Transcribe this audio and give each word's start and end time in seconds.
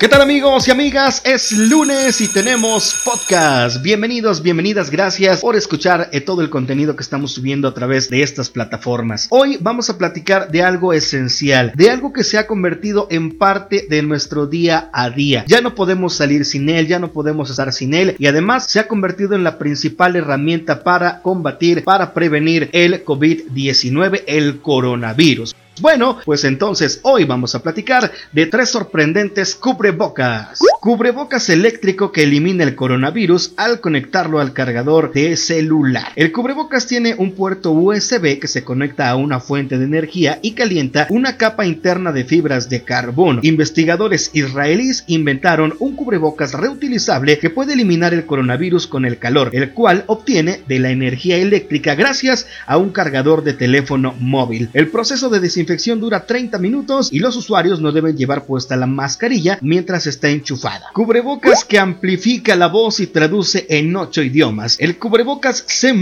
¿Qué 0.00 0.06
tal 0.06 0.22
amigos 0.22 0.68
y 0.68 0.70
amigas? 0.70 1.22
Es 1.24 1.50
lunes 1.50 2.20
y 2.20 2.32
tenemos 2.32 3.02
podcast. 3.04 3.82
Bienvenidos, 3.82 4.40
bienvenidas, 4.40 4.92
gracias 4.92 5.40
por 5.40 5.56
escuchar 5.56 6.08
eh, 6.12 6.20
todo 6.20 6.40
el 6.40 6.50
contenido 6.50 6.94
que 6.94 7.02
estamos 7.02 7.32
subiendo 7.32 7.66
a 7.66 7.74
través 7.74 8.08
de 8.08 8.22
estas 8.22 8.48
plataformas. 8.48 9.26
Hoy 9.30 9.58
vamos 9.60 9.90
a 9.90 9.98
platicar 9.98 10.52
de 10.52 10.62
algo 10.62 10.92
esencial, 10.92 11.72
de 11.74 11.90
algo 11.90 12.12
que 12.12 12.22
se 12.22 12.38
ha 12.38 12.46
convertido 12.46 13.08
en 13.10 13.38
parte 13.38 13.88
de 13.90 14.02
nuestro 14.02 14.46
día 14.46 14.88
a 14.92 15.10
día. 15.10 15.44
Ya 15.48 15.62
no 15.62 15.74
podemos 15.74 16.14
salir 16.14 16.44
sin 16.44 16.68
él, 16.68 16.86
ya 16.86 17.00
no 17.00 17.10
podemos 17.10 17.50
estar 17.50 17.72
sin 17.72 17.92
él 17.92 18.14
y 18.20 18.26
además 18.26 18.70
se 18.70 18.78
ha 18.78 18.86
convertido 18.86 19.34
en 19.34 19.42
la 19.42 19.58
principal 19.58 20.14
herramienta 20.14 20.84
para 20.84 21.22
combatir, 21.22 21.82
para 21.82 22.14
prevenir 22.14 22.70
el 22.72 23.04
COVID-19, 23.04 24.22
el 24.28 24.60
coronavirus. 24.60 25.56
Bueno, 25.80 26.18
pues 26.24 26.44
entonces 26.44 27.00
hoy 27.02 27.24
vamos 27.24 27.54
a 27.54 27.62
platicar 27.62 28.10
de 28.32 28.46
tres 28.46 28.70
sorprendentes 28.70 29.54
cubrebocas. 29.54 30.58
Cubrebocas 30.80 31.48
eléctrico 31.48 32.12
que 32.12 32.22
elimina 32.22 32.62
el 32.62 32.76
coronavirus 32.76 33.52
al 33.56 33.80
conectarlo 33.80 34.38
al 34.38 34.52
cargador 34.52 35.12
de 35.12 35.36
celular. 35.36 36.12
El 36.14 36.30
cubrebocas 36.30 36.86
tiene 36.86 37.16
un 37.18 37.32
puerto 37.32 37.72
USB 37.72 38.38
que 38.38 38.46
se 38.46 38.62
conecta 38.62 39.10
a 39.10 39.16
una 39.16 39.40
fuente 39.40 39.76
de 39.76 39.84
energía 39.84 40.38
y 40.40 40.52
calienta 40.52 41.08
una 41.10 41.36
capa 41.36 41.66
interna 41.66 42.12
de 42.12 42.24
fibras 42.24 42.70
de 42.70 42.84
carbono. 42.84 43.40
Investigadores 43.42 44.30
israelíes 44.34 45.02
inventaron 45.08 45.74
un 45.80 45.96
cubrebocas 45.96 46.52
reutilizable 46.52 47.40
que 47.40 47.50
puede 47.50 47.72
eliminar 47.72 48.14
el 48.14 48.24
coronavirus 48.24 48.86
con 48.86 49.04
el 49.04 49.18
calor, 49.18 49.50
el 49.54 49.72
cual 49.72 50.04
obtiene 50.06 50.60
de 50.68 50.78
la 50.78 50.90
energía 50.90 51.38
eléctrica 51.38 51.96
gracias 51.96 52.46
a 52.66 52.76
un 52.76 52.90
cargador 52.90 53.42
de 53.42 53.54
teléfono 53.54 54.14
móvil. 54.20 54.70
El 54.74 54.86
proceso 54.86 55.28
de 55.28 55.40
desinfección 55.40 55.98
dura 55.98 56.24
30 56.24 56.56
minutos 56.58 57.12
y 57.12 57.18
los 57.18 57.34
usuarios 57.36 57.80
no 57.80 57.90
deben 57.90 58.16
llevar 58.16 58.44
puesta 58.44 58.76
la 58.76 58.86
mascarilla 58.86 59.58
mientras 59.60 60.06
está 60.06 60.28
enchufado 60.28 60.67
Cubrebocas 60.92 61.64
que 61.64 61.78
amplifica 61.78 62.56
la 62.56 62.68
voz 62.68 63.00
y 63.00 63.06
traduce 63.06 63.66
en 63.68 63.94
ocho 63.96 64.22
idiomas. 64.22 64.76
El 64.78 64.98
cubrebocas 64.98 65.64
C 65.66 65.94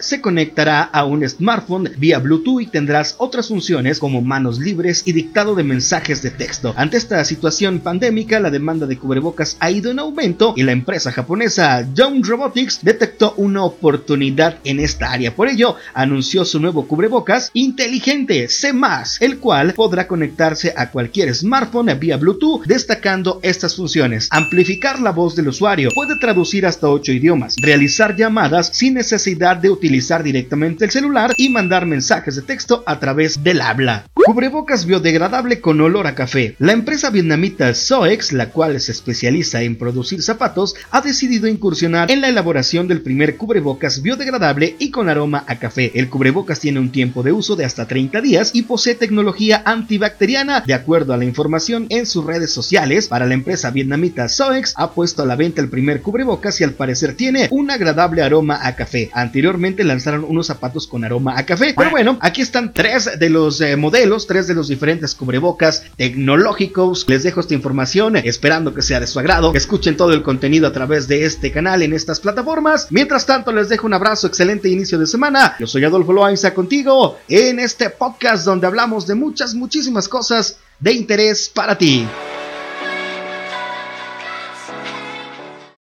se 0.00 0.20
conectará 0.20 0.82
a 0.82 1.04
un 1.04 1.28
smartphone 1.28 1.90
vía 1.96 2.18
Bluetooth 2.18 2.60
y 2.60 2.66
tendrás 2.66 3.16
otras 3.18 3.48
funciones 3.48 3.98
como 3.98 4.22
manos 4.22 4.58
libres 4.58 5.02
y 5.04 5.12
dictado 5.12 5.54
de 5.54 5.64
mensajes 5.64 6.22
de 6.22 6.30
texto. 6.30 6.74
Ante 6.76 6.96
esta 6.96 7.24
situación 7.24 7.80
pandémica, 7.80 8.40
la 8.40 8.50
demanda 8.50 8.86
de 8.86 8.96
cubrebocas 8.96 9.56
ha 9.60 9.70
ido 9.70 9.90
en 9.90 9.98
aumento 9.98 10.54
y 10.56 10.62
la 10.62 10.72
empresa 10.72 11.12
japonesa 11.12 11.86
Young 11.94 12.24
Robotics 12.24 12.80
detectó 12.82 13.34
una 13.36 13.64
oportunidad 13.64 14.58
en 14.64 14.80
esta 14.80 15.10
área. 15.10 15.34
Por 15.34 15.48
ello, 15.48 15.76
anunció 15.94 16.44
su 16.44 16.60
nuevo 16.60 16.86
cubrebocas 16.86 17.50
inteligente 17.54 18.48
C 18.48 18.72
el 19.20 19.38
cual 19.38 19.72
podrá 19.74 20.06
conectarse 20.06 20.74
a 20.76 20.90
cualquier 20.90 21.34
smartphone 21.34 21.98
vía 21.98 22.16
Bluetooth, 22.16 22.64
destacando 22.66 23.40
estas 23.42 23.76
funciones 23.76 24.13
Amplificar 24.30 25.00
la 25.00 25.10
voz 25.10 25.36
del 25.36 25.48
usuario. 25.48 25.90
Puede 25.94 26.18
traducir 26.18 26.66
hasta 26.66 26.88
8 26.88 27.12
idiomas. 27.12 27.56
Realizar 27.60 28.16
llamadas 28.16 28.70
sin 28.72 28.94
necesidad 28.94 29.56
de 29.56 29.70
utilizar 29.70 30.22
directamente 30.22 30.84
el 30.84 30.90
celular 30.90 31.34
y 31.36 31.48
mandar 31.48 31.86
mensajes 31.86 32.36
de 32.36 32.42
texto 32.42 32.82
a 32.86 33.00
través 33.00 33.42
del 33.42 33.60
habla. 33.60 34.06
Cubrebocas 34.14 34.86
biodegradable 34.86 35.60
con 35.60 35.80
olor 35.80 36.06
a 36.06 36.14
café. 36.14 36.56
La 36.58 36.72
empresa 36.72 37.10
vietnamita 37.10 37.74
Soex, 37.74 38.32
la 38.32 38.50
cual 38.50 38.80
se 38.80 38.92
especializa 38.92 39.62
en 39.62 39.76
producir 39.76 40.22
zapatos, 40.22 40.74
ha 40.90 41.02
decidido 41.02 41.46
incursionar 41.46 42.10
en 42.10 42.20
la 42.20 42.28
elaboración 42.28 42.88
del 42.88 43.02
primer 43.02 43.36
cubrebocas 43.36 44.00
biodegradable 44.00 44.76
y 44.78 44.90
con 44.90 45.08
aroma 45.08 45.44
a 45.46 45.58
café. 45.58 45.92
El 45.94 46.08
cubrebocas 46.08 46.60
tiene 46.60 46.80
un 46.80 46.90
tiempo 46.90 47.22
de 47.22 47.32
uso 47.32 47.54
de 47.56 47.64
hasta 47.64 47.86
30 47.86 48.20
días 48.22 48.50
y 48.54 48.62
posee 48.62 48.94
tecnología 48.94 49.62
antibacteriana, 49.64 50.60
de 50.60 50.74
acuerdo 50.74 51.12
a 51.12 51.16
la 51.16 51.24
información 51.24 51.86
en 51.90 52.06
sus 52.06 52.24
redes 52.24 52.50
sociales. 52.50 53.08
Para 53.08 53.26
la 53.26 53.34
empresa 53.34 53.70
vietnamita 53.70 54.03
Soex 54.28 54.74
ha 54.76 54.90
puesto 54.90 55.22
a 55.22 55.26
la 55.26 55.36
venta 55.36 55.60
el 55.60 55.68
primer 55.68 56.02
cubrebocas 56.02 56.60
y 56.60 56.64
al 56.64 56.72
parecer 56.72 57.14
tiene 57.14 57.48
un 57.50 57.70
agradable 57.70 58.22
aroma 58.22 58.60
a 58.62 58.76
café. 58.76 59.10
Anteriormente 59.12 59.84
lanzaron 59.84 60.24
unos 60.24 60.46
zapatos 60.46 60.86
con 60.86 61.04
aroma 61.04 61.38
a 61.38 61.46
café, 61.46 61.74
pero 61.76 61.90
bueno, 61.90 62.18
aquí 62.20 62.42
están 62.42 62.72
tres 62.72 63.18
de 63.18 63.30
los 63.30 63.60
eh, 63.60 63.76
modelos 63.76 64.26
tres 64.26 64.46
de 64.46 64.54
los 64.54 64.68
diferentes 64.68 65.14
cubrebocas 65.14 65.84
tecnológicos. 65.96 67.04
Les 67.08 67.22
dejo 67.22 67.40
esta 67.40 67.54
información 67.54 68.16
esperando 68.16 68.74
que 68.74 68.82
sea 68.82 69.00
de 69.00 69.06
su 69.06 69.18
agrado. 69.18 69.52
Escuchen 69.54 69.96
todo 69.96 70.12
el 70.12 70.22
contenido 70.22 70.66
a 70.66 70.72
través 70.72 71.08
de 71.08 71.24
este 71.24 71.50
canal 71.50 71.82
en 71.82 71.92
estas 71.92 72.20
plataformas. 72.20 72.88
Mientras 72.90 73.26
tanto, 73.26 73.52
les 73.52 73.68
dejo 73.68 73.86
un 73.86 73.94
abrazo, 73.94 74.26
excelente 74.26 74.68
inicio 74.68 74.98
de 74.98 75.06
semana. 75.06 75.56
Yo 75.58 75.66
soy 75.66 75.84
Adolfo 75.84 76.12
Loaiza 76.12 76.54
contigo 76.54 77.18
en 77.28 77.58
este 77.58 77.90
podcast 77.90 78.44
donde 78.44 78.66
hablamos 78.66 79.06
de 79.06 79.14
muchas, 79.14 79.54
muchísimas 79.54 80.08
cosas 80.08 80.58
de 80.80 80.92
interés 80.92 81.48
para 81.48 81.78
ti. 81.78 82.06